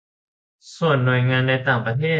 [0.75, 2.09] ส่วนหน่วยงานในต่างประเทศ